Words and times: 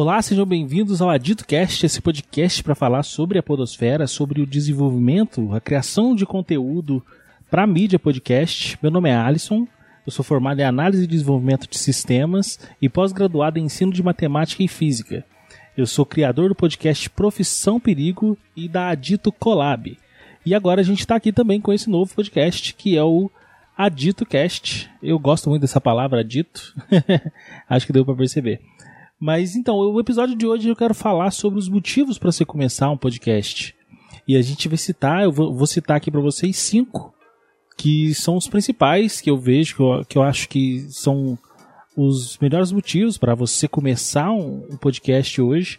Olá, 0.00 0.22
sejam 0.22 0.46
bem-vindos 0.46 1.02
ao 1.02 1.10
AditoCast, 1.10 1.84
esse 1.84 2.00
podcast 2.00 2.62
para 2.62 2.76
falar 2.76 3.02
sobre 3.02 3.36
a 3.36 3.42
podosfera, 3.42 4.06
sobre 4.06 4.40
o 4.40 4.46
desenvolvimento, 4.46 5.52
a 5.52 5.60
criação 5.60 6.14
de 6.14 6.24
conteúdo 6.24 7.04
para 7.50 7.66
mídia 7.66 7.98
podcast. 7.98 8.78
Meu 8.80 8.92
nome 8.92 9.10
é 9.10 9.16
Alisson, 9.16 9.66
eu 10.06 10.12
sou 10.12 10.24
formado 10.24 10.60
em 10.60 10.62
análise 10.62 11.02
e 11.02 11.06
desenvolvimento 11.08 11.68
de 11.68 11.76
sistemas 11.76 12.60
e 12.80 12.88
pós-graduado 12.88 13.58
em 13.58 13.64
ensino 13.64 13.92
de 13.92 14.00
matemática 14.00 14.62
e 14.62 14.68
física. 14.68 15.24
Eu 15.76 15.84
sou 15.84 16.06
criador 16.06 16.50
do 16.50 16.54
podcast 16.54 17.10
Profissão 17.10 17.80
Perigo 17.80 18.38
e 18.54 18.68
da 18.68 18.90
Adito 18.90 19.32
Collab. 19.32 19.98
E 20.46 20.54
agora 20.54 20.80
a 20.80 20.84
gente 20.84 21.00
está 21.00 21.16
aqui 21.16 21.32
também 21.32 21.60
com 21.60 21.72
esse 21.72 21.90
novo 21.90 22.14
podcast 22.14 22.72
que 22.72 22.96
é 22.96 23.02
o 23.02 23.28
AditoCast. 23.76 24.88
Eu 25.02 25.18
gosto 25.18 25.50
muito 25.50 25.62
dessa 25.62 25.80
palavra, 25.80 26.20
adito. 26.20 26.72
Acho 27.68 27.84
que 27.84 27.92
deu 27.92 28.04
para 28.04 28.14
perceber. 28.14 28.60
Mas 29.20 29.56
então, 29.56 29.76
o 29.76 29.98
episódio 29.98 30.36
de 30.36 30.46
hoje 30.46 30.68
eu 30.68 30.76
quero 30.76 30.94
falar 30.94 31.30
sobre 31.32 31.58
os 31.58 31.68
motivos 31.68 32.18
para 32.18 32.30
você 32.30 32.44
começar 32.44 32.90
um 32.90 32.96
podcast. 32.96 33.74
E 34.26 34.36
a 34.36 34.42
gente 34.42 34.68
vai 34.68 34.76
citar, 34.76 35.24
eu 35.24 35.32
vou, 35.32 35.66
citar 35.66 35.96
aqui 35.96 36.10
para 36.10 36.20
vocês 36.20 36.56
cinco 36.56 37.14
que 37.76 38.12
são 38.12 38.36
os 38.36 38.48
principais 38.48 39.20
que 39.20 39.30
eu 39.30 39.38
vejo, 39.38 39.76
que 39.76 39.82
eu, 39.82 40.04
que 40.04 40.18
eu 40.18 40.22
acho 40.22 40.48
que 40.48 40.86
são 40.90 41.38
os 41.96 42.36
melhores 42.38 42.72
motivos 42.72 43.16
para 43.16 43.36
você 43.36 43.68
começar 43.68 44.32
um, 44.32 44.66
um, 44.70 44.76
podcast 44.76 45.40
hoje. 45.40 45.78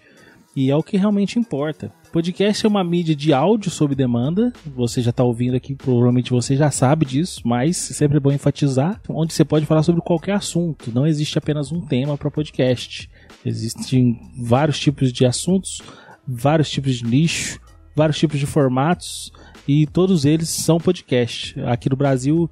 E 0.55 0.71
é 0.71 0.75
o 0.75 0.81
que 0.81 0.97
realmente 0.97 1.37
importa. 1.37 1.93
Podcast 2.11 2.65
é 2.65 2.69
uma 2.69 2.83
mídia 2.83 3.15
de 3.15 3.33
áudio 3.33 3.69
sob 3.69 3.93
demanda. 3.93 4.51
Você 4.75 5.01
já 5.01 5.11
está 5.11 5.23
ouvindo 5.23 5.55
aqui, 5.55 5.75
provavelmente 5.75 6.31
você 6.31 6.55
já 6.55 6.71
sabe 6.71 7.05
disso, 7.05 7.41
mas 7.45 7.77
sempre 7.77 8.17
é 8.17 8.19
bom 8.19 8.31
enfatizar, 8.31 8.99
onde 9.07 9.33
você 9.33 9.45
pode 9.45 9.65
falar 9.65 9.83
sobre 9.83 10.01
qualquer 10.01 10.33
assunto. 10.33 10.91
Não 10.91 11.05
existe 11.05 11.37
apenas 11.37 11.71
um 11.71 11.81
tema 11.81 12.17
para 12.17 12.31
podcast. 12.31 13.09
Existem 13.45 14.19
vários 14.37 14.79
tipos 14.79 15.11
de 15.13 15.25
assuntos, 15.25 15.81
vários 16.27 16.69
tipos 16.69 16.95
de 16.95 17.05
nicho, 17.05 17.59
vários 17.95 18.17
tipos 18.17 18.39
de 18.39 18.45
formatos 18.45 19.31
e 19.67 19.85
todos 19.87 20.25
eles 20.25 20.49
são 20.49 20.77
podcast. 20.77 21.59
Aqui 21.61 21.89
no 21.89 21.95
Brasil 21.95 22.49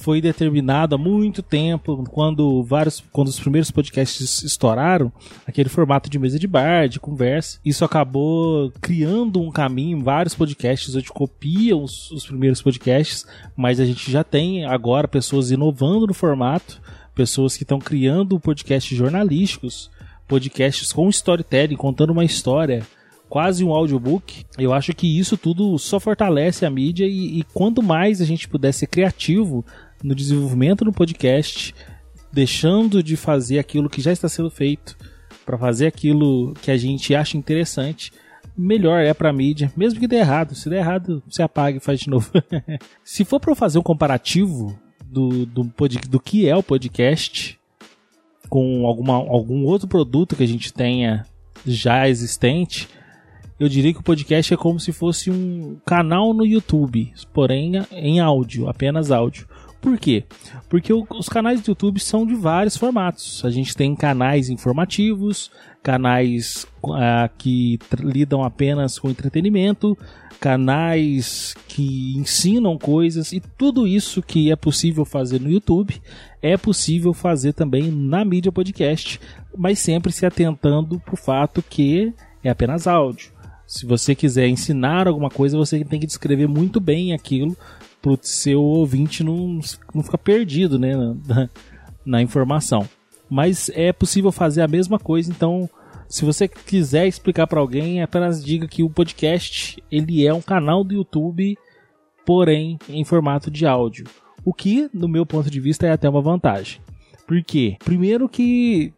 foi 0.00 0.18
determinado 0.20 0.94
há 0.94 0.98
muito 0.98 1.42
tempo, 1.42 2.04
quando 2.10 2.62
vários, 2.62 3.04
quando 3.12 3.28
os 3.28 3.38
primeiros 3.38 3.70
podcasts 3.70 4.42
estouraram, 4.42 5.12
aquele 5.46 5.68
formato 5.68 6.08
de 6.08 6.18
mesa 6.18 6.38
de 6.38 6.46
bar, 6.46 6.88
de 6.88 6.98
conversa. 6.98 7.58
Isso 7.62 7.84
acabou 7.84 8.72
criando 8.80 9.42
um 9.42 9.50
caminho, 9.50 10.02
vários 10.02 10.34
podcasts 10.34 10.94
hoje 10.94 11.08
copiam 11.08 11.82
os, 11.82 12.10
os 12.10 12.24
primeiros 12.24 12.62
podcasts, 12.62 13.26
mas 13.54 13.78
a 13.78 13.84
gente 13.84 14.10
já 14.10 14.24
tem 14.24 14.64
agora 14.64 15.06
pessoas 15.06 15.50
inovando 15.50 16.06
no 16.06 16.14
formato, 16.14 16.80
pessoas 17.14 17.54
que 17.54 17.64
estão 17.64 17.78
criando 17.78 18.40
podcasts 18.40 18.96
jornalísticos, 18.96 19.90
podcasts 20.30 20.92
com 20.92 21.08
storytelling, 21.08 21.74
contando 21.74 22.12
uma 22.12 22.24
história, 22.24 22.86
quase 23.28 23.64
um 23.64 23.72
audiobook. 23.72 24.44
Eu 24.56 24.72
acho 24.72 24.94
que 24.94 25.18
isso 25.18 25.36
tudo 25.36 25.76
só 25.76 25.98
fortalece 25.98 26.64
a 26.64 26.70
mídia 26.70 27.04
e, 27.04 27.40
e 27.40 27.44
quanto 27.52 27.82
mais 27.82 28.20
a 28.20 28.24
gente 28.24 28.48
puder 28.48 28.72
ser 28.72 28.86
criativo 28.86 29.66
no 30.04 30.14
desenvolvimento 30.14 30.84
do 30.84 30.92
podcast, 30.92 31.74
deixando 32.32 33.02
de 33.02 33.16
fazer 33.16 33.58
aquilo 33.58 33.90
que 33.90 34.00
já 34.00 34.12
está 34.12 34.28
sendo 34.28 34.50
feito 34.50 34.96
para 35.44 35.58
fazer 35.58 35.88
aquilo 35.88 36.54
que 36.62 36.70
a 36.70 36.76
gente 36.76 37.12
acha 37.12 37.36
interessante, 37.36 38.12
melhor 38.56 39.00
é 39.00 39.12
para 39.12 39.32
mídia, 39.32 39.72
mesmo 39.76 39.98
que 39.98 40.06
dê 40.06 40.16
errado. 40.16 40.54
Se 40.54 40.70
der 40.70 40.78
errado, 40.78 41.20
você 41.28 41.42
apaga 41.42 41.78
e 41.78 41.80
faz 41.80 41.98
de 41.98 42.08
novo. 42.08 42.30
Se 43.02 43.24
for 43.24 43.40
para 43.40 43.56
fazer 43.56 43.80
um 43.80 43.82
comparativo 43.82 44.78
do, 45.04 45.44
do, 45.44 45.68
do 46.08 46.20
que 46.20 46.48
é 46.48 46.54
o 46.54 46.62
podcast, 46.62 47.59
com 48.50 48.84
alguma, 48.84 49.14
algum 49.14 49.64
outro 49.64 49.86
produto 49.86 50.34
que 50.34 50.42
a 50.42 50.48
gente 50.48 50.72
tenha 50.72 51.24
já 51.64 52.08
existente, 52.08 52.88
eu 53.58 53.68
diria 53.68 53.92
que 53.92 54.00
o 54.00 54.02
podcast 54.02 54.52
é 54.52 54.56
como 54.56 54.80
se 54.80 54.92
fosse 54.92 55.30
um 55.30 55.76
canal 55.86 56.34
no 56.34 56.44
YouTube, 56.44 57.12
porém 57.32 57.74
em 57.92 58.18
áudio, 58.18 58.68
apenas 58.68 59.12
áudio. 59.12 59.46
Por 59.80 59.98
quê? 59.98 60.24
Porque 60.68 60.92
o, 60.92 61.06
os 61.10 61.28
canais 61.28 61.60
do 61.60 61.70
YouTube 61.70 61.98
são 62.00 62.26
de 62.26 62.34
vários 62.34 62.76
formatos. 62.76 63.42
A 63.44 63.50
gente 63.50 63.74
tem 63.74 63.96
canais 63.96 64.50
informativos, 64.50 65.50
canais 65.82 66.66
uh, 66.84 67.30
que 67.38 67.78
lidam 67.98 68.44
apenas 68.44 68.98
com 68.98 69.08
entretenimento, 69.08 69.96
canais 70.38 71.54
que 71.66 72.14
ensinam 72.16 72.76
coisas 72.76 73.32
e 73.32 73.40
tudo 73.40 73.86
isso 73.86 74.22
que 74.22 74.52
é 74.52 74.56
possível 74.56 75.04
fazer 75.04 75.40
no 75.40 75.50
YouTube 75.50 76.00
é 76.42 76.56
possível 76.56 77.12
fazer 77.12 77.52
também 77.52 77.90
na 77.90 78.24
mídia 78.24 78.50
podcast, 78.50 79.20
mas 79.56 79.78
sempre 79.78 80.12
se 80.12 80.24
atentando 80.24 80.98
para 80.98 81.14
o 81.14 81.16
fato 81.16 81.62
que 81.62 82.14
é 82.42 82.50
apenas 82.50 82.86
áudio. 82.86 83.32
Se 83.66 83.86
você 83.86 84.14
quiser 84.14 84.48
ensinar 84.48 85.06
alguma 85.06 85.30
coisa, 85.30 85.56
você 85.56 85.84
tem 85.84 86.00
que 86.00 86.06
descrever 86.06 86.48
muito 86.48 86.80
bem 86.80 87.12
aquilo 87.12 87.56
para 88.00 88.12
o 88.12 88.18
seu 88.22 88.62
ouvinte 88.62 89.22
não, 89.22 89.60
não 89.94 90.02
ficar 90.02 90.18
perdido 90.18 90.78
né, 90.78 90.94
na, 90.96 91.48
na 92.04 92.22
informação. 92.22 92.88
Mas 93.28 93.70
é 93.74 93.92
possível 93.92 94.32
fazer 94.32 94.62
a 94.62 94.68
mesma 94.68 94.98
coisa, 94.98 95.30
então 95.30 95.68
se 96.08 96.24
você 96.24 96.48
quiser 96.48 97.06
explicar 97.06 97.46
para 97.46 97.60
alguém, 97.60 98.02
apenas 98.02 98.44
diga 98.44 98.66
que 98.66 98.82
o 98.82 98.90
podcast 98.90 99.80
ele 99.92 100.26
é 100.26 100.34
um 100.34 100.42
canal 100.42 100.82
do 100.82 100.92
YouTube, 100.94 101.56
porém 102.26 102.78
em 102.88 103.04
formato 103.04 103.48
de 103.48 103.64
áudio. 103.64 104.06
O 104.44 104.52
que, 104.52 104.90
no 104.92 105.06
meu 105.06 105.24
ponto 105.24 105.48
de 105.48 105.60
vista, 105.60 105.86
é 105.86 105.92
até 105.92 106.08
uma 106.08 106.20
vantagem. 106.20 106.80
Por 107.28 107.40
quê? 107.44 107.76
Primeiro 107.84 108.28
que 108.28 108.92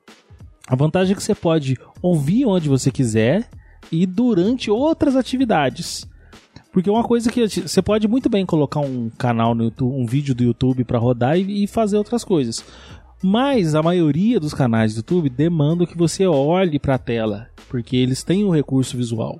a 0.66 0.74
vantagem 0.74 1.12
é 1.12 1.16
que 1.16 1.22
você 1.22 1.34
pode 1.34 1.76
ouvir 2.00 2.46
onde 2.46 2.66
você 2.66 2.90
quiser 2.90 3.46
e 3.90 4.06
durante 4.06 4.70
outras 4.70 5.14
atividades. 5.14 6.08
Porque 6.72 6.90
uma 6.90 7.04
coisa 7.04 7.30
que 7.30 7.46
você 7.46 7.82
pode 7.82 8.08
muito 8.08 8.30
bem 8.30 8.46
colocar 8.46 8.80
um 8.80 9.10
canal 9.10 9.54
no 9.54 9.64
YouTube, 9.64 9.94
um 9.94 10.06
vídeo 10.06 10.34
do 10.34 10.42
YouTube 10.42 10.84
para 10.84 10.98
rodar 10.98 11.38
e, 11.38 11.64
e, 11.64 11.66
fazer 11.66 11.98
outras 11.98 12.24
coisas. 12.24 12.64
Mas 13.22 13.74
a 13.74 13.82
maioria 13.82 14.40
dos 14.40 14.54
canais 14.54 14.94
do 14.94 14.98
YouTube 14.98 15.28
demandam 15.28 15.86
que 15.86 15.96
você 15.96 16.26
olhe 16.26 16.78
para 16.78 16.94
a 16.94 16.98
tela, 16.98 17.48
porque 17.68 17.94
eles 17.94 18.24
têm 18.24 18.42
um 18.42 18.50
recurso 18.50 18.96
visual. 18.96 19.38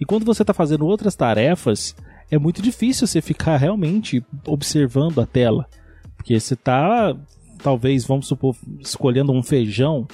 E 0.00 0.04
quando 0.04 0.24
você 0.24 0.42
está 0.42 0.52
fazendo 0.52 0.84
outras 0.84 1.14
tarefas, 1.14 1.94
é 2.28 2.38
muito 2.38 2.60
difícil 2.60 3.06
você 3.06 3.22
ficar 3.22 3.56
realmente 3.56 4.24
observando 4.44 5.20
a 5.20 5.26
tela. 5.26 5.68
Porque 6.16 6.38
você 6.38 6.54
está, 6.54 7.16
talvez, 7.62 8.04
vamos 8.04 8.26
supor, 8.26 8.56
escolhendo 8.80 9.30
um 9.30 9.42
feijão, 9.42 10.08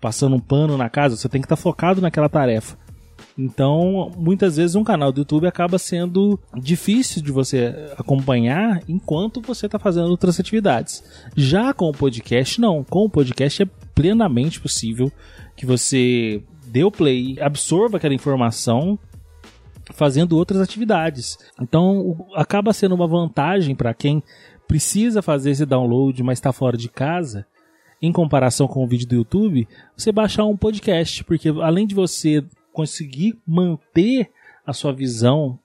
passando 0.00 0.36
um 0.36 0.40
pano 0.40 0.78
na 0.78 0.88
casa, 0.88 1.16
você 1.16 1.28
tem 1.28 1.42
que 1.42 1.46
estar 1.46 1.56
tá 1.56 1.62
focado 1.62 2.00
naquela 2.00 2.28
tarefa. 2.30 2.78
Então, 3.38 4.10
muitas 4.16 4.56
vezes 4.56 4.74
um 4.74 4.82
canal 4.82 5.12
do 5.12 5.20
YouTube 5.20 5.46
acaba 5.46 5.78
sendo 5.78 6.40
difícil 6.56 7.22
de 7.22 7.30
você 7.30 7.72
acompanhar 7.96 8.82
enquanto 8.88 9.40
você 9.40 9.66
está 9.66 9.78
fazendo 9.78 10.08
outras 10.08 10.40
atividades. 10.40 11.04
Já 11.36 11.72
com 11.72 11.88
o 11.88 11.92
podcast, 11.92 12.60
não. 12.60 12.82
Com 12.82 13.04
o 13.04 13.10
podcast 13.10 13.62
é 13.62 13.66
plenamente 13.94 14.60
possível 14.60 15.12
que 15.54 15.64
você 15.64 16.42
dê 16.66 16.82
o 16.82 16.90
play, 16.90 17.36
absorva 17.40 17.96
aquela 17.96 18.14
informação 18.14 18.98
fazendo 19.92 20.36
outras 20.36 20.60
atividades. 20.60 21.38
Então, 21.60 22.26
acaba 22.34 22.72
sendo 22.72 22.96
uma 22.96 23.06
vantagem 23.06 23.74
para 23.74 23.94
quem 23.94 24.20
precisa 24.66 25.22
fazer 25.22 25.52
esse 25.52 25.64
download, 25.64 26.20
mas 26.24 26.38
está 26.38 26.52
fora 26.52 26.76
de 26.76 26.88
casa 26.88 27.46
em 28.02 28.12
comparação 28.12 28.68
com 28.68 28.84
o 28.84 28.86
vídeo 28.86 29.08
do 29.08 29.14
YouTube, 29.16 29.66
você 29.96 30.12
baixar 30.12 30.44
um 30.44 30.56
podcast, 30.56 31.24
porque 31.24 31.48
além 31.48 31.86
de 31.86 31.94
você 31.94 32.44
conseguir 32.78 33.36
manter 33.44 34.30
a 34.64 34.72
sua 34.72 34.92
visão 34.92 35.58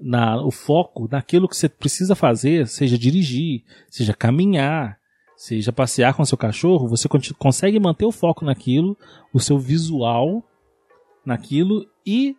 na, 0.00 0.44
o 0.44 0.50
foco 0.50 1.06
naquilo 1.08 1.48
que 1.48 1.56
você 1.56 1.68
precisa 1.68 2.16
fazer, 2.16 2.66
seja 2.66 2.98
dirigir, 2.98 3.62
seja 3.88 4.12
caminhar, 4.12 4.98
seja 5.36 5.70
passear 5.70 6.12
com 6.14 6.24
seu 6.24 6.36
cachorro, 6.36 6.88
você 6.88 7.08
consegue 7.38 7.78
manter 7.78 8.04
o 8.04 8.10
foco 8.10 8.44
naquilo, 8.44 8.96
o 9.32 9.38
seu 9.38 9.60
visual 9.60 10.42
naquilo 11.24 11.86
e 12.04 12.34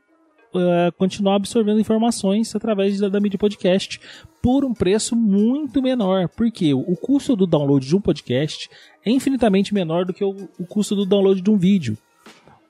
uh, 0.54 0.92
continuar 0.98 1.36
absorvendo 1.36 1.80
informações 1.80 2.54
através 2.54 3.00
da, 3.00 3.08
da 3.08 3.22
mídia 3.22 3.40
podcast 3.40 3.98
por 4.42 4.66
um 4.66 4.74
preço 4.74 5.16
muito 5.16 5.82
menor. 5.82 6.28
Porque 6.28 6.74
o 6.74 6.98
custo 6.98 7.34
do 7.34 7.48
download 7.48 7.88
de 7.88 7.96
um 7.96 8.02
podcast 8.02 8.70
é 9.06 9.10
infinitamente 9.10 9.74
menor 9.74 10.04
do 10.04 10.14
que 10.14 10.26
o, 10.26 10.50
o 10.60 10.66
custo 10.66 10.98
do 10.98 11.06
download 11.06 11.40
de 11.40 11.50
um 11.50 11.58
vídeo 11.58 11.98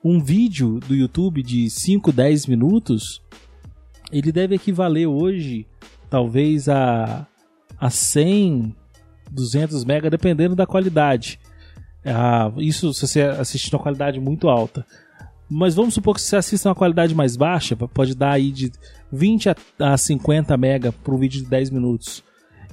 um 0.02 0.20
vídeo 0.20 0.80
do 0.86 0.94
YouTube 0.94 1.42
de 1.42 1.68
5, 1.68 2.12
10 2.12 2.46
minutos, 2.46 3.22
ele 4.12 4.32
deve 4.32 4.54
equivaler 4.54 5.08
hoje 5.08 5.66
talvez 6.08 6.68
a, 6.68 7.26
a 7.78 7.90
100, 7.90 8.74
200 9.30 9.84
mega, 9.84 10.08
dependendo 10.08 10.54
da 10.54 10.66
qualidade. 10.66 11.38
Ah, 12.04 12.50
isso 12.56 12.92
se 12.94 13.06
você 13.06 13.22
assistir 13.22 13.74
uma 13.74 13.82
qualidade 13.82 14.20
muito 14.20 14.48
alta. 14.48 14.86
Mas 15.50 15.74
vamos 15.74 15.94
supor 15.94 16.14
que 16.14 16.20
você 16.20 16.36
assista 16.36 16.68
uma 16.68 16.74
qualidade 16.74 17.14
mais 17.14 17.34
baixa, 17.34 17.74
pode 17.76 18.14
dar 18.14 18.32
aí 18.32 18.50
de 18.50 18.70
20 19.10 19.48
a 19.78 19.96
50 19.96 20.56
mega 20.56 20.92
para 20.92 21.14
um 21.14 21.18
vídeo 21.18 21.42
de 21.42 21.48
10 21.48 21.70
minutos. 21.70 22.22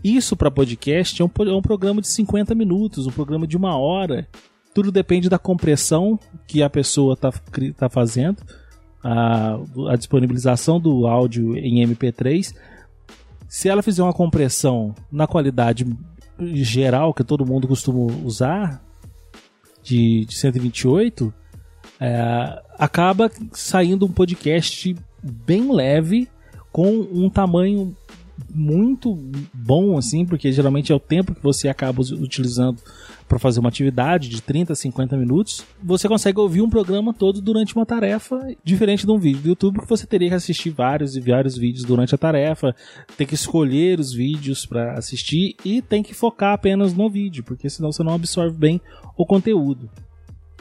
Isso 0.03 0.35
para 0.35 0.51
podcast 0.51 1.21
é 1.21 1.25
um, 1.25 1.29
é 1.39 1.53
um 1.53 1.61
programa 1.61 2.01
de 2.01 2.07
50 2.07 2.53
minutos, 2.53 3.07
um 3.07 3.11
programa 3.11 3.47
de 3.47 3.55
uma 3.55 3.77
hora 3.77 4.27
Tudo 4.75 4.91
depende 4.91 5.29
da 5.29 5.39
compressão 5.39 6.19
que 6.45 6.61
a 6.61 6.69
pessoa 6.69 7.13
está 7.13 7.31
tá 7.77 7.87
fazendo, 7.87 8.43
a, 9.01 9.57
a 9.89 9.95
disponibilização 9.95 10.81
do 10.81 11.07
áudio 11.07 11.57
em 11.57 11.81
MP3. 11.87 12.53
Se 13.47 13.69
ela 13.69 13.81
fizer 13.81 14.03
uma 14.03 14.11
compressão 14.11 14.93
na 15.09 15.25
qualidade 15.25 15.87
geral 16.37 17.13
que 17.13 17.23
todo 17.23 17.45
mundo 17.45 17.69
costuma 17.69 18.13
usar, 18.21 18.83
de, 19.81 20.25
de 20.25 20.35
128, 20.35 21.33
é, 22.01 22.61
acaba 22.77 23.31
saindo 23.53 24.05
um 24.05 24.11
podcast 24.11 24.93
bem 25.23 25.71
leve, 25.71 26.27
com 26.69 26.89
um 26.89 27.29
tamanho 27.29 27.95
muito 28.53 29.17
bom, 29.53 29.97
assim, 29.97 30.25
porque 30.25 30.51
geralmente 30.51 30.91
é 30.91 30.95
o 30.95 30.99
tempo 30.99 31.33
que 31.33 31.43
você 31.43 31.67
acaba 31.67 32.01
utilizando 32.01 32.81
para 33.27 33.39
fazer 33.39 33.59
uma 33.59 33.69
atividade 33.69 34.29
de 34.29 34.41
30 34.41 34.75
50 34.75 35.17
minutos. 35.17 35.65
Você 35.83 36.07
consegue 36.07 36.39
ouvir 36.39 36.61
um 36.61 36.69
programa 36.69 37.13
todo 37.13 37.41
durante 37.41 37.75
uma 37.75 37.85
tarefa, 37.85 38.39
diferente 38.63 39.05
de 39.05 39.11
um 39.11 39.17
vídeo 39.17 39.41
do 39.41 39.49
YouTube 39.49 39.79
que 39.79 39.89
você 39.89 40.05
teria 40.05 40.29
que 40.29 40.35
assistir 40.35 40.69
vários 40.69 41.15
e 41.15 41.21
vários 41.21 41.57
vídeos 41.57 41.83
durante 41.83 42.13
a 42.13 42.17
tarefa, 42.17 42.75
tem 43.17 43.25
que 43.25 43.35
escolher 43.35 43.99
os 43.99 44.13
vídeos 44.13 44.65
para 44.65 44.93
assistir 44.93 45.55
e 45.63 45.81
tem 45.81 46.03
que 46.03 46.13
focar 46.13 46.53
apenas 46.53 46.93
no 46.93 47.09
vídeo, 47.09 47.43
porque 47.43 47.69
senão 47.69 47.91
você 47.91 48.03
não 48.03 48.13
absorve 48.13 48.57
bem 48.57 48.81
o 49.17 49.25
conteúdo. 49.25 49.89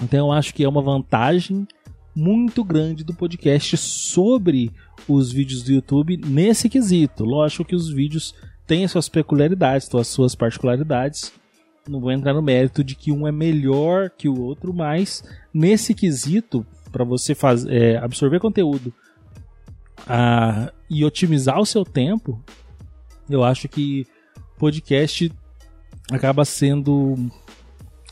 Então 0.03 0.27
eu 0.27 0.33
acho 0.33 0.55
que 0.55 0.65
é 0.65 0.69
uma 0.69 0.83
vantagem 0.83 1.67
muito 2.15 2.63
grande 2.63 3.03
do 3.03 3.15
podcast 3.15 3.77
sobre 3.77 4.71
os 5.09 5.33
vídeos 5.33 5.63
do 5.63 5.73
YouTube 5.73 6.17
nesse 6.17 6.69
quesito. 6.69 7.25
Lógico 7.25 7.65
que 7.65 7.75
os 7.75 7.89
vídeos 7.89 8.35
têm 8.67 8.85
as 8.85 8.93
suas 8.93 9.09
peculiaridades, 9.09 9.93
as 9.95 10.09
suas 10.09 10.35
particularidades. 10.35 11.33
Não 11.89 12.01
vou 12.01 12.13
entrar 12.13 12.33
no 12.33 12.43
mérito 12.43 12.83
de 12.83 12.95
que 12.95 13.13
um 13.13 13.27
é 13.27 13.33
melhor 13.33 14.11
que 14.11 14.29
o 14.29 14.41
outro, 14.41 14.73
mas 14.73 15.23
nesse 15.53 15.93
quesito, 15.95 16.65
para 16.91 17.05
você 17.05 17.35
fazer, 17.35 17.73
é, 17.73 17.97
absorver 17.99 18.41
conteúdo 18.41 18.93
a, 20.07 20.73
e 20.89 21.05
otimizar 21.05 21.61
o 21.61 21.67
seu 21.67 21.85
tempo, 21.85 22.43
eu 23.29 23.43
acho 23.43 23.69
que 23.69 24.07
podcast 24.59 25.31
acaba 26.11 26.45
sendo 26.45 27.17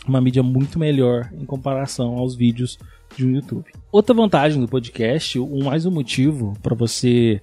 uma 0.07 0.21
mídia 0.21 0.43
muito 0.43 0.79
melhor 0.79 1.31
em 1.33 1.45
comparação 1.45 2.19
aos 2.19 2.35
vídeos 2.35 2.79
de 3.17 3.27
um 3.27 3.31
YouTube. 3.31 3.71
Outra 3.91 4.15
vantagem 4.15 4.61
do 4.61 4.69
podcast, 4.69 5.39
um 5.39 5.65
mais 5.65 5.87
um 5.87 5.91
motivo 5.91 6.55
para 6.63 6.75
você 6.75 7.41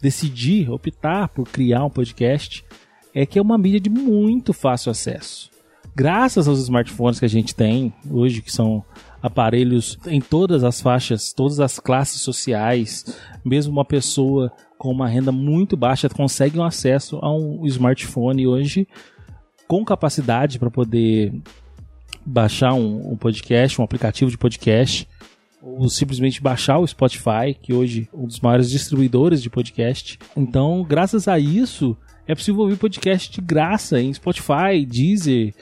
decidir, 0.00 0.70
optar 0.70 1.28
por 1.28 1.48
criar 1.48 1.84
um 1.84 1.90
podcast, 1.90 2.64
é 3.14 3.24
que 3.24 3.38
é 3.38 3.42
uma 3.42 3.58
mídia 3.58 3.80
de 3.80 3.90
muito 3.90 4.52
fácil 4.52 4.90
acesso. 4.90 5.50
Graças 5.94 6.48
aos 6.48 6.58
smartphones 6.60 7.18
que 7.18 7.26
a 7.26 7.28
gente 7.28 7.54
tem 7.54 7.92
hoje, 8.10 8.40
que 8.40 8.50
são 8.50 8.82
aparelhos 9.22 9.98
em 10.06 10.20
todas 10.20 10.64
as 10.64 10.80
faixas, 10.80 11.32
todas 11.32 11.60
as 11.60 11.78
classes 11.78 12.22
sociais, 12.22 13.16
mesmo 13.44 13.72
uma 13.72 13.84
pessoa 13.84 14.50
com 14.78 14.90
uma 14.90 15.06
renda 15.06 15.30
muito 15.30 15.76
baixa 15.76 16.08
consegue 16.08 16.58
um 16.58 16.64
acesso 16.64 17.20
a 17.22 17.32
um 17.32 17.64
smartphone 17.66 18.48
hoje 18.48 18.88
com 19.68 19.84
capacidade 19.84 20.58
para 20.58 20.70
poder 20.70 21.32
baixar 22.26 22.74
um, 22.74 23.12
um, 23.12 23.16
podcast, 23.16 23.80
um 23.80 23.84
aplicativo 23.84 24.30
de 24.30 24.36
podcast, 24.36 25.08
ou 25.62 25.88
simplesmente 25.88 26.42
baixar 26.42 26.78
o 26.78 26.86
Spotify, 26.86 27.54
que 27.60 27.72
hoje 27.72 28.08
é 28.12 28.16
um 28.16 28.26
dos 28.26 28.40
maiores 28.40 28.68
distribuidores 28.68 29.40
de 29.40 29.48
podcast. 29.48 30.18
Então, 30.36 30.84
graças 30.86 31.28
a 31.28 31.38
isso, 31.38 31.96
é 32.26 32.34
possível 32.34 32.62
ouvir 32.62 32.76
podcast 32.76 33.30
de 33.30 33.40
graça 33.40 34.00
em 34.00 34.12
Spotify, 34.12 34.84
Deezer, 34.84 35.54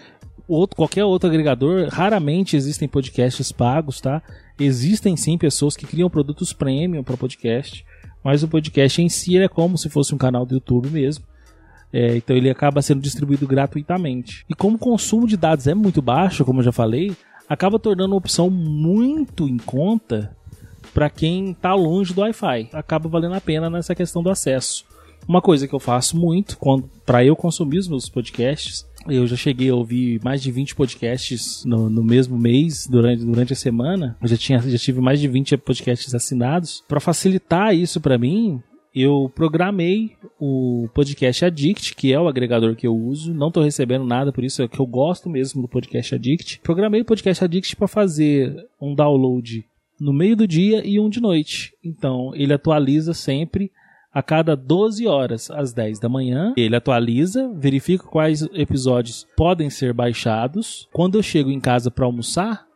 outro, 0.48 0.74
qualquer 0.74 1.04
outro 1.04 1.28
agregador. 1.28 1.88
Raramente 1.90 2.56
existem 2.56 2.88
podcasts 2.88 3.52
pagos, 3.52 4.00
tá? 4.00 4.22
Existem 4.58 5.16
sim 5.18 5.36
pessoas 5.36 5.76
que 5.76 5.86
criam 5.86 6.08
produtos 6.08 6.52
premium 6.54 7.04
para 7.04 7.16
podcast, 7.16 7.84
mas 8.24 8.42
o 8.42 8.48
podcast 8.48 9.02
em 9.02 9.08
si 9.08 9.36
é 9.36 9.48
como 9.48 9.76
se 9.76 9.90
fosse 9.90 10.14
um 10.14 10.18
canal 10.18 10.46
do 10.46 10.54
YouTube 10.54 10.88
mesmo. 10.88 11.24
É, 11.92 12.16
então 12.16 12.36
ele 12.36 12.48
acaba 12.48 12.80
sendo 12.80 13.02
distribuído 13.02 13.46
gratuitamente. 13.46 14.44
E 14.48 14.54
como 14.54 14.76
o 14.76 14.78
consumo 14.78 15.26
de 15.26 15.36
dados 15.36 15.66
é 15.66 15.74
muito 15.74 16.00
baixo, 16.00 16.44
como 16.44 16.60
eu 16.60 16.64
já 16.64 16.72
falei, 16.72 17.16
acaba 17.50 17.80
tornando 17.80 18.12
uma 18.12 18.18
opção 18.18 18.48
muito 18.48 19.48
em 19.48 19.56
conta 19.56 20.36
para 20.94 21.10
quem 21.10 21.50
está 21.50 21.74
longe 21.74 22.14
do 22.14 22.20
Wi-Fi. 22.20 22.70
Acaba 22.72 23.08
valendo 23.08 23.34
a 23.34 23.40
pena 23.40 23.68
nessa 23.68 23.92
questão 23.92 24.22
do 24.22 24.30
acesso. 24.30 24.84
Uma 25.26 25.42
coisa 25.42 25.66
que 25.66 25.74
eu 25.74 25.80
faço 25.80 26.16
muito 26.16 26.56
para 27.04 27.24
eu 27.24 27.34
consumir 27.34 27.78
os 27.78 27.88
meus 27.88 28.08
podcasts, 28.08 28.86
eu 29.08 29.26
já 29.26 29.36
cheguei 29.36 29.68
a 29.68 29.74
ouvir 29.74 30.20
mais 30.22 30.40
de 30.40 30.52
20 30.52 30.76
podcasts 30.76 31.64
no, 31.64 31.90
no 31.90 32.04
mesmo 32.04 32.38
mês, 32.38 32.86
durante, 32.86 33.24
durante 33.24 33.52
a 33.52 33.56
semana. 33.56 34.16
Eu 34.22 34.28
já, 34.28 34.36
tinha, 34.36 34.60
já 34.60 34.78
tive 34.78 35.00
mais 35.00 35.18
de 35.20 35.26
20 35.26 35.56
podcasts 35.58 36.14
assinados. 36.14 36.84
Para 36.86 37.00
facilitar 37.00 37.74
isso 37.74 38.00
para 38.00 38.16
mim, 38.16 38.62
eu 38.94 39.30
programei 39.34 40.16
o 40.38 40.88
Podcast 40.92 41.44
Addict, 41.44 41.94
que 41.94 42.12
é 42.12 42.20
o 42.20 42.28
agregador 42.28 42.74
que 42.74 42.86
eu 42.86 42.96
uso. 42.96 43.32
Não 43.32 43.48
estou 43.48 43.62
recebendo 43.62 44.04
nada, 44.04 44.32
por 44.32 44.42
isso 44.42 44.62
é 44.62 44.68
que 44.68 44.80
eu 44.80 44.86
gosto 44.86 45.28
mesmo 45.28 45.62
do 45.62 45.68
Podcast 45.68 46.14
Addict. 46.14 46.60
Programei 46.60 47.00
o 47.00 47.04
Podcast 47.04 47.44
Addict 47.44 47.76
para 47.76 47.88
fazer 47.88 48.66
um 48.80 48.94
download 48.94 49.64
no 50.00 50.12
meio 50.12 50.34
do 50.34 50.46
dia 50.46 50.82
e 50.84 50.98
um 50.98 51.08
de 51.08 51.20
noite. 51.20 51.72
Então, 51.84 52.32
ele 52.34 52.52
atualiza 52.52 53.14
sempre 53.14 53.70
a 54.12 54.22
cada 54.22 54.56
12 54.56 55.06
horas, 55.06 55.50
às 55.50 55.72
10 55.72 56.00
da 56.00 56.08
manhã. 56.08 56.52
Ele 56.56 56.74
atualiza, 56.74 57.48
verifica 57.54 58.04
quais 58.04 58.42
episódios 58.54 59.26
podem 59.36 59.70
ser 59.70 59.92
baixados. 59.92 60.88
Quando 60.92 61.16
eu 61.16 61.22
chego 61.22 61.50
em 61.50 61.60
casa 61.60 61.90
para 61.90 62.06
almoçar, 62.06 62.66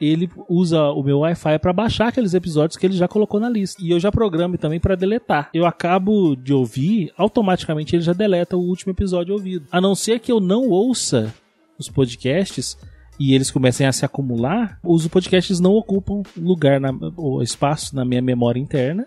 ele 0.00 0.30
usa 0.48 0.90
o 0.90 1.02
meu 1.02 1.20
Wi-Fi 1.20 1.58
para 1.58 1.72
baixar 1.72 2.08
aqueles 2.08 2.34
episódios 2.34 2.76
que 2.76 2.86
ele 2.86 2.96
já 2.96 3.08
colocou 3.08 3.40
na 3.40 3.48
lista. 3.48 3.82
E 3.82 3.90
eu 3.90 3.98
já 3.98 4.12
programo 4.12 4.56
também 4.56 4.78
para 4.78 4.94
deletar. 4.94 5.50
Eu 5.52 5.66
acabo 5.66 6.36
de 6.36 6.52
ouvir, 6.52 7.12
automaticamente 7.16 7.96
ele 7.96 8.02
já 8.02 8.12
deleta 8.12 8.56
o 8.56 8.60
último 8.60 8.92
episódio 8.92 9.34
ouvido. 9.34 9.66
A 9.70 9.80
não 9.80 9.94
ser 9.94 10.20
que 10.20 10.30
eu 10.30 10.40
não 10.40 10.68
ouça 10.68 11.34
os 11.78 11.88
podcasts 11.88 12.78
e 13.18 13.34
eles 13.34 13.50
comecem 13.50 13.86
a 13.86 13.92
se 13.92 14.04
acumular, 14.04 14.78
os 14.84 15.06
podcasts 15.08 15.58
não 15.58 15.72
ocupam 15.72 16.22
lugar 16.36 16.80
na, 16.80 16.90
ou 17.16 17.42
espaço 17.42 17.94
na 17.94 18.04
minha 18.04 18.22
memória 18.22 18.60
interna 18.60 19.06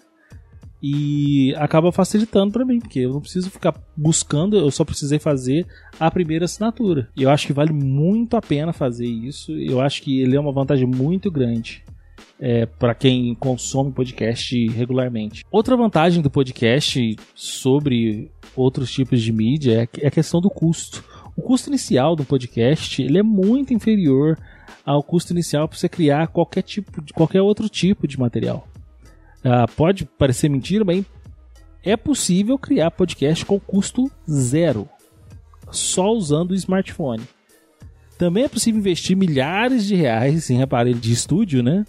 e 0.82 1.54
acaba 1.58 1.92
facilitando 1.92 2.52
para 2.52 2.66
mim, 2.66 2.80
porque 2.80 3.00
eu 3.00 3.12
não 3.12 3.22
preciso 3.22 3.52
ficar 3.52 3.74
buscando, 3.96 4.58
eu 4.58 4.72
só 4.72 4.84
precisei 4.84 5.20
fazer 5.20 5.68
a 6.00 6.10
primeira 6.10 6.46
assinatura. 6.46 7.10
E 7.16 7.24
eu 7.24 7.30
acho 7.30 7.46
que 7.46 7.54
vale 7.54 7.72
muito 7.72 8.36
a 8.36 8.42
pena 8.42 8.74
fazer 8.74 9.06
isso. 9.06 9.52
Eu 9.52 9.80
acho 9.80 10.02
que 10.02 10.20
ele 10.22 10.36
é 10.36 10.40
uma 10.40 10.52
vantagem 10.52 10.88
muito 10.88 11.30
grande. 11.30 11.84
É, 12.40 12.66
para 12.66 12.96
quem 12.96 13.36
consome 13.36 13.92
podcast 13.92 14.68
regularmente. 14.70 15.44
Outra 15.52 15.78
vantagem 15.78 16.24
do 16.24 16.30
podcast 16.30 17.16
sobre 17.36 18.32
outros 18.56 18.92
tipos 18.92 19.22
de 19.22 19.32
mídia 19.32 19.84
é, 19.84 20.04
é 20.04 20.08
a 20.08 20.12
questão 20.12 20.42
do 20.42 20.50
custo. 20.50 21.04
O 21.38 21.42
custo 21.44 21.70
inicial 21.70 22.16
do 22.16 22.26
podcast 22.26 23.00
ele 23.00 23.20
é 23.20 23.24
muito 23.24 23.76
inferior 23.76 24.40
ao 24.84 25.04
custo 25.04 25.34
inicial 25.34 25.68
para 25.68 25.78
você 25.78 25.88
criar 25.88 26.28
qualquer 26.30 26.64
tipo 26.64 27.00
de 27.02 27.14
qualquer 27.14 27.42
outro 27.42 27.70
tipo 27.70 28.08
de 28.08 28.20
material. 28.20 28.68
Uh, 29.44 29.72
pode 29.76 30.06
parecer 30.06 30.50
mentira, 30.50 30.86
mas 30.86 31.04
é 31.84 31.98
possível 31.98 32.58
criar 32.58 32.92
podcast 32.92 33.46
com 33.46 33.60
custo 33.60 34.10
zero, 34.30 34.88
só 35.72 36.12
usando 36.12 36.52
o 36.52 36.56
smartphone. 36.56 37.24
Também 38.18 38.44
é 38.44 38.48
possível 38.48 38.80
investir 38.80 39.18
milhares 39.18 39.86
de 39.86 39.96
reais 39.96 40.50
em 40.52 40.62
aparelho 40.62 41.00
de 41.00 41.12
estúdio, 41.12 41.64
né? 41.64 41.84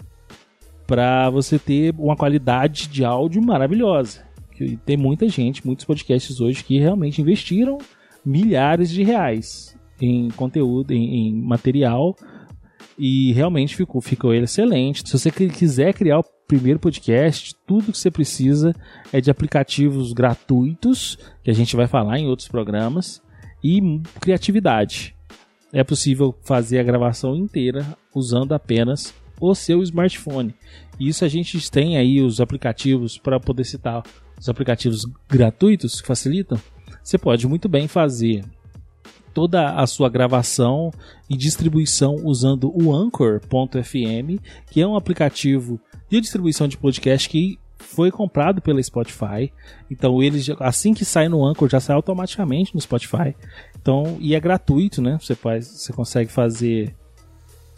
Para 0.87 1.29
você 1.29 1.59
ter 1.59 1.93
uma 1.97 2.15
qualidade 2.15 2.87
de 2.87 3.05
áudio 3.05 3.41
maravilhosa. 3.41 4.25
E 4.59 4.77
tem 4.77 4.97
muita 4.97 5.29
gente, 5.29 5.65
muitos 5.65 5.85
podcasts 5.85 6.39
hoje 6.41 6.63
que 6.63 6.79
realmente 6.79 7.21
investiram 7.21 7.77
milhares 8.25 8.89
de 8.89 9.03
reais 9.03 9.77
em 10.01 10.29
conteúdo, 10.31 10.91
em, 10.91 11.27
em 11.27 11.35
material 11.35 12.15
e 12.97 13.31
realmente 13.33 13.75
ficou, 13.75 14.01
ficou 14.01 14.33
ele 14.33 14.45
excelente. 14.45 15.07
Se 15.07 15.17
você 15.17 15.31
quiser 15.31 15.93
criar 15.93 16.23
primeiro 16.47 16.79
podcast, 16.79 17.55
tudo 17.65 17.91
que 17.91 17.97
você 17.97 18.11
precisa 18.11 18.75
é 19.11 19.19
de 19.19 19.31
aplicativos 19.31 20.13
gratuitos, 20.13 21.17
que 21.43 21.49
a 21.49 21.53
gente 21.53 21.75
vai 21.75 21.87
falar 21.87 22.19
em 22.19 22.27
outros 22.27 22.47
programas, 22.47 23.21
e 23.63 23.81
criatividade. 24.19 25.15
É 25.71 25.83
possível 25.83 26.35
fazer 26.43 26.79
a 26.79 26.83
gravação 26.83 27.35
inteira 27.35 27.85
usando 28.13 28.53
apenas 28.53 29.13
o 29.39 29.55
seu 29.55 29.81
smartphone. 29.81 30.53
Isso 30.99 31.25
a 31.25 31.27
gente 31.27 31.71
tem 31.71 31.97
aí 31.97 32.21
os 32.21 32.39
aplicativos 32.39 33.17
para 33.17 33.39
poder 33.39 33.63
citar 33.63 34.03
os 34.39 34.47
aplicativos 34.47 35.05
gratuitos 35.27 35.99
que 35.99 36.07
facilitam. 36.07 36.59
Você 37.03 37.17
pode 37.17 37.47
muito 37.47 37.67
bem 37.67 37.87
fazer 37.87 38.43
toda 39.33 39.71
a 39.71 39.87
sua 39.87 40.09
gravação 40.09 40.91
e 41.29 41.35
distribuição 41.35 42.15
usando 42.23 42.71
o 42.73 42.93
Anchor.fm, 42.93 44.39
que 44.69 44.81
é 44.81 44.87
um 44.87 44.95
aplicativo 44.95 45.79
de 46.09 46.21
distribuição 46.21 46.67
de 46.67 46.77
podcast 46.77 47.27
que 47.27 47.57
foi 47.79 48.11
comprado 48.11 48.61
pela 48.61 48.81
Spotify. 48.81 49.51
Então 49.89 50.21
ele 50.21 50.39
assim 50.59 50.93
que 50.93 51.03
sai 51.03 51.27
no 51.27 51.45
Anchor 51.45 51.69
já 51.69 51.79
sai 51.79 51.95
automaticamente 51.95 52.73
no 52.73 52.81
Spotify. 52.81 53.35
Então 53.79 54.17
e 54.19 54.35
é 54.35 54.39
gratuito, 54.39 55.01
né? 55.01 55.17
Você 55.19 55.35
faz, 55.35 55.67
você 55.67 55.91
consegue 55.91 56.31
fazer 56.31 56.95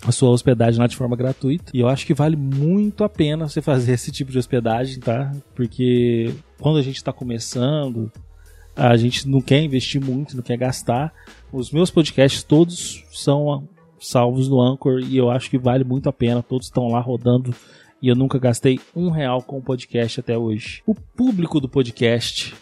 a 0.06 0.12
sua 0.12 0.30
hospedagem 0.30 0.80
lá 0.80 0.88
de 0.88 0.96
forma 0.96 1.16
gratuita. 1.16 1.72
E 1.74 1.80
eu 1.80 1.88
acho 1.88 2.06
que 2.06 2.14
vale 2.14 2.36
muito 2.36 3.04
a 3.04 3.10
pena 3.10 3.48
você 3.48 3.62
fazer 3.62 3.94
esse 3.94 4.12
tipo 4.12 4.32
de 4.32 4.38
hospedagem, 4.38 5.00
tá? 5.00 5.32
Porque 5.56 6.34
quando 6.60 6.78
a 6.78 6.82
gente 6.82 6.98
está 6.98 7.12
começando, 7.12 8.12
a 8.76 8.96
gente 8.98 9.28
não 9.28 9.42
quer 9.42 9.62
investir 9.62 10.04
muito, 10.04 10.36
não 10.36 10.44
quer 10.44 10.58
gastar. 10.58 11.14
Os 11.52 11.72
meus 11.72 11.90
podcasts 11.90 12.44
todos 12.44 13.04
são 13.12 13.68
salvos 14.00 14.50
no 14.50 14.62
Anchor 14.62 15.00
e 15.00 15.18
eu 15.18 15.32
acho 15.32 15.50
que 15.50 15.58
vale 15.58 15.84
muito 15.84 16.10
a 16.10 16.14
pena. 16.14 16.44
Todos 16.44 16.68
estão 16.68 16.88
lá 16.88 17.00
rodando 17.00 17.56
e 18.02 18.08
eu 18.08 18.16
nunca 18.16 18.38
gastei 18.38 18.80
um 18.96 19.10
real 19.10 19.42
com 19.42 19.58
o 19.58 19.62
podcast 19.62 20.20
até 20.20 20.38
hoje. 20.38 20.84
O 20.86 20.94
público 20.94 21.60
do 21.60 21.70
podcast 21.70 22.54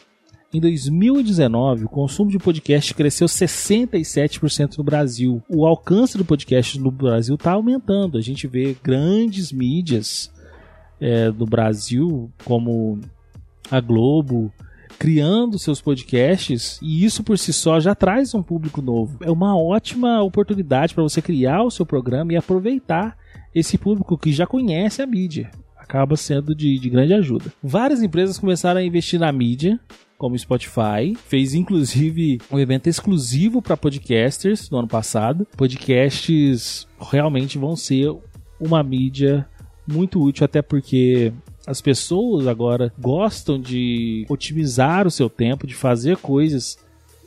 em 0.53 0.60
2019, 0.60 1.86
o 1.86 1.89
consumo 1.89 2.29
de 2.29 2.38
podcast 2.38 2.93
cresceu 2.93 3.27
67% 3.27 4.77
no 4.77 4.84
Brasil. 4.84 5.41
O 5.50 5.65
alcance 5.65 6.15
do 6.15 6.24
podcast 6.24 6.79
no 6.79 6.91
Brasil 6.91 7.34
está 7.34 7.53
aumentando. 7.53 8.20
A 8.20 8.22
gente 8.22 8.46
vê 8.46 8.77
grandes 8.84 9.51
mídias 9.51 10.32
é, 11.01 11.32
do 11.32 11.48
Brasil, 11.48 12.32
como 12.46 13.01
a 13.72 13.79
Globo, 13.79 14.53
criando 14.98 15.60
seus 15.60 15.82
podcasts 15.82 16.80
e 16.82 17.04
isso 17.04 17.24
por 17.24 17.38
si 17.38 17.52
só 17.52 17.80
já 17.80 17.94
traz 17.96 18.34
um 18.34 18.44
público 18.44 18.82
novo. 18.82 19.18
É 19.22 19.32
uma 19.32 19.58
ótima 19.58 20.22
oportunidade 20.22 20.94
para 20.94 21.04
você 21.04 21.22
criar 21.22 21.64
o 21.64 21.72
seu 21.72 21.86
programa 21.86 22.34
e 22.34 22.38
aproveitar 22.38 23.18
esse 23.54 23.78
público 23.78 24.18
que 24.18 24.32
já 24.32 24.48
conhece 24.48 25.02
a 25.02 25.08
mídia. 25.08 25.52
Acaba 25.78 26.16
sendo 26.16 26.56
de, 26.56 26.80
de 26.80 26.90
grande 26.90 27.14
ajuda. 27.14 27.52
Várias 27.62 28.02
empresas 28.02 28.40
começaram 28.40 28.80
a 28.80 28.84
investir 28.84 29.20
na 29.20 29.32
mídia 29.32 29.80
como 30.18 30.40
Spotify, 30.40 31.14
fez 31.28 31.54
inclusive 31.54 32.40
um 32.50 32.58
evento 32.58 32.88
exclusivo 32.88 33.62
para 33.62 33.76
podcasters 33.76 34.70
no 34.70 34.78
ano 34.78 34.88
passado. 34.88 35.46
Podcasts 35.58 36.88
realmente 36.98 37.58
vão 37.58 37.76
ser 37.76 38.10
uma 38.58 38.82
mídia 38.82 39.46
muito 39.86 40.22
útil, 40.22 40.46
até 40.46 40.62
porque 40.62 41.34
as 41.65 41.82
pessoas 41.82 42.48
agora 42.48 42.93
gostam 43.00 43.60
de 43.60 44.25
otimizar 44.29 45.08
o 45.08 45.12
seu 45.12 45.29
tempo, 45.29 45.65
de 45.65 45.74
fazer 45.74 46.17
coisas 46.17 46.77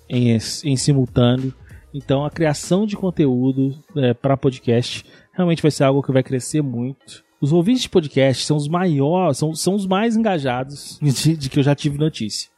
em, 0.08 0.36
em 0.64 0.76
simultâneo. 0.76 1.54
Então, 1.92 2.24
a 2.24 2.30
criação 2.30 2.86
de 2.86 2.96
conteúdo 2.96 3.74
é, 3.96 4.12
para 4.12 4.36
podcast 4.36 5.04
realmente 5.32 5.62
vai 5.62 5.70
ser 5.70 5.84
algo 5.84 6.02
que 6.02 6.12
vai 6.12 6.22
crescer 6.22 6.62
muito. 6.62 7.24
Os 7.40 7.52
ouvintes 7.52 7.82
de 7.82 7.88
podcast 7.88 8.44
são 8.44 8.56
os 8.56 8.68
maiores, 8.68 9.38
são, 9.38 9.54
são 9.54 9.74
os 9.74 9.86
mais 9.86 10.16
engajados 10.16 10.98
de, 11.02 11.36
de 11.36 11.48
que 11.48 11.58
eu 11.58 11.62
já 11.62 11.74
tive 11.74 11.98
notícia. 11.98 12.50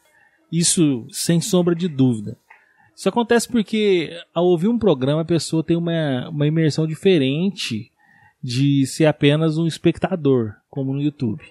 Isso 0.50 1.06
sem 1.11 1.40
sombra 1.40 1.75
de 1.75 1.87
dúvida. 1.87 2.37
Isso 2.97 3.08
acontece 3.08 3.49
porque 3.49 4.11
ao 4.35 4.47
ouvir 4.47 4.66
um 4.66 4.78
programa 4.78 5.20
a 5.20 5.25
pessoa 5.25 5.62
tem 5.62 5.76
uma, 5.76 6.28
uma 6.30 6.47
imersão 6.47 6.85
diferente 6.85 7.92
de 8.42 8.85
ser 8.87 9.06
apenas 9.06 9.56
um 9.56 9.66
espectador, 9.66 10.54
como 10.68 10.92
no 10.92 11.00
YouTube. 11.00 11.42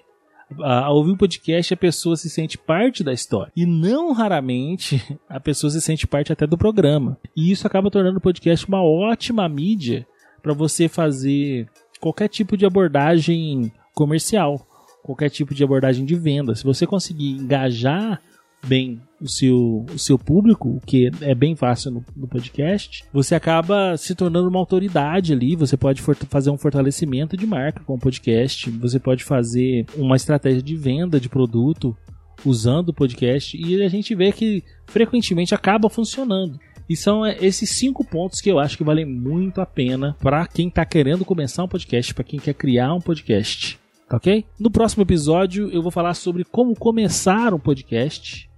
Ao 0.60 0.96
ouvir 0.96 1.12
um 1.12 1.16
podcast, 1.16 1.74
a 1.74 1.76
pessoa 1.76 2.16
se 2.16 2.30
sente 2.30 2.56
parte 2.56 3.04
da 3.04 3.12
história. 3.12 3.52
E 3.54 3.66
não 3.66 4.12
raramente 4.12 5.02
a 5.28 5.38
pessoa 5.38 5.70
se 5.70 5.80
sente 5.80 6.06
parte 6.06 6.32
até 6.32 6.46
do 6.46 6.56
programa. 6.56 7.18
E 7.36 7.50
isso 7.50 7.66
acaba 7.66 7.90
tornando 7.90 8.18
o 8.18 8.22
podcast 8.22 8.66
uma 8.66 8.82
ótima 8.82 9.48
mídia 9.48 10.06
para 10.42 10.54
você 10.54 10.88
fazer 10.88 11.68
qualquer 12.00 12.28
tipo 12.28 12.56
de 12.56 12.64
abordagem 12.64 13.72
comercial, 13.94 14.66
qualquer 15.02 15.28
tipo 15.28 15.54
de 15.54 15.62
abordagem 15.64 16.04
de 16.04 16.14
venda. 16.14 16.54
Se 16.54 16.64
você 16.64 16.86
conseguir 16.86 17.32
engajar 17.32 18.20
bem 18.66 19.00
o 19.20 19.28
seu, 19.28 19.86
o 19.92 19.98
seu 19.98 20.18
público, 20.18 20.68
o 20.68 20.80
que 20.80 21.10
é 21.20 21.34
bem 21.34 21.56
fácil 21.56 21.90
no, 21.90 22.04
no, 22.16 22.28
podcast, 22.28 23.04
você 23.12 23.34
acaba 23.34 23.96
se 23.96 24.14
tornando 24.14 24.48
uma 24.48 24.58
autoridade 24.58 25.32
ali. 25.32 25.56
Você 25.56 25.76
pode 25.76 26.02
fazer 26.02 26.50
um 26.50 26.58
fortalecimento 26.58 27.36
de 27.36 27.46
marca 27.46 27.82
com 27.84 27.94
o 27.94 27.98
podcast, 27.98 28.70
você 28.70 28.98
pode 28.98 29.24
fazer 29.24 29.86
uma 29.96 30.16
estratégia 30.16 30.62
de 30.62 30.76
venda 30.76 31.18
de 31.18 31.28
produto 31.28 31.96
usando 32.44 32.90
o 32.90 32.94
podcast 32.94 33.56
e 33.56 33.82
a 33.82 33.88
gente 33.88 34.14
vê 34.14 34.30
que 34.30 34.62
frequentemente 34.86 35.54
acaba 35.54 35.90
funcionando. 35.90 36.58
E 36.88 36.96
são 36.96 37.26
é, 37.26 37.36
esses 37.40 37.70
cinco 37.70 38.02
pontos 38.02 38.40
que 38.40 38.50
eu 38.50 38.58
acho 38.58 38.76
que 38.76 38.84
valem 38.84 39.04
muito 39.04 39.60
a 39.60 39.66
pena 39.66 40.16
para 40.20 40.46
quem 40.46 40.68
está 40.68 40.84
querendo 40.84 41.24
começar 41.24 41.64
um 41.64 41.68
podcast, 41.68 42.14
para 42.14 42.24
quem 42.24 42.40
quer 42.40 42.54
criar 42.54 42.94
um 42.94 43.00
podcast. 43.00 43.78
Tá 44.08 44.16
ok? 44.16 44.44
No 44.58 44.70
próximo 44.70 45.02
episódio 45.02 45.68
eu 45.70 45.82
vou 45.82 45.90
falar 45.90 46.14
sobre 46.14 46.42
como 46.42 46.74
começar 46.74 47.52
um 47.52 47.58
podcast 47.58 48.48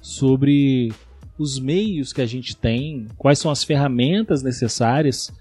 sobre 0.00 0.92
os 1.36 1.58
meios 1.58 2.12
que 2.12 2.22
a 2.22 2.26
gente 2.26 2.56
tem, 2.56 3.06
quais 3.16 3.38
são 3.38 3.50
as 3.50 3.64
ferramentas 3.64 4.42
necessárias, 4.42 5.32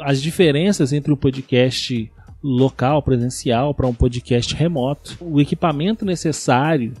as 0.00 0.22
diferenças 0.22 0.92
entre 0.92 1.12
o 1.12 1.16
podcast 1.16 2.10
local, 2.42 3.02
presencial, 3.02 3.74
para 3.74 3.86
um 3.86 3.94
podcast 3.94 4.54
remoto, 4.54 5.16
o 5.20 5.40
equipamento 5.40 6.04
necessário. 6.04 6.94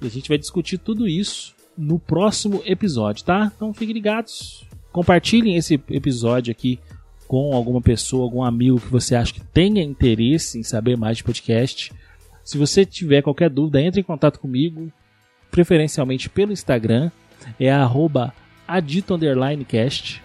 A 0.00 0.08
gente 0.08 0.28
vai 0.28 0.36
discutir 0.36 0.78
tudo 0.78 1.08
isso 1.08 1.54
no 1.78 1.98
próximo 1.98 2.60
episódio, 2.66 3.24
tá? 3.24 3.50
Então 3.54 3.72
fiquem 3.72 3.94
ligados. 3.94 4.66
Compartilhem 4.90 5.56
esse 5.56 5.80
episódio 5.88 6.50
aqui 6.50 6.78
com 7.32 7.54
alguma 7.54 7.80
pessoa, 7.80 8.24
algum 8.24 8.42
amigo 8.42 8.78
que 8.78 8.88
você 8.88 9.16
acha 9.16 9.32
que 9.32 9.40
tenha 9.40 9.82
interesse 9.82 10.58
em 10.58 10.62
saber 10.62 10.98
mais 10.98 11.16
de 11.16 11.24
podcast. 11.24 11.90
Se 12.44 12.58
você 12.58 12.84
tiver 12.84 13.22
qualquer 13.22 13.48
dúvida, 13.48 13.80
entre 13.80 14.02
em 14.02 14.04
contato 14.04 14.38
comigo 14.38 14.92
preferencialmente 15.50 16.28
pelo 16.28 16.52
Instagram, 16.52 17.10
é 17.58 17.72
adito_cast. 18.68 20.22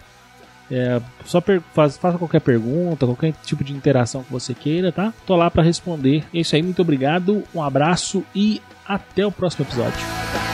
É, 0.70 1.00
só 1.24 1.40
faz, 1.40 1.96
faça 1.96 2.18
qualquer 2.18 2.42
pergunta, 2.42 3.06
qualquer 3.06 3.32
tipo 3.42 3.64
de 3.64 3.72
interação 3.72 4.22
que 4.22 4.30
você 4.30 4.52
queira, 4.52 4.92
tá? 4.92 5.14
Tô 5.26 5.34
lá 5.34 5.50
para 5.50 5.62
responder. 5.62 6.26
É 6.34 6.40
isso 6.40 6.54
aí, 6.54 6.62
muito 6.62 6.82
obrigado, 6.82 7.42
um 7.54 7.62
abraço 7.62 8.22
e 8.34 8.60
até 8.86 9.24
o 9.24 9.32
próximo 9.32 9.64
episódio. 9.64 10.47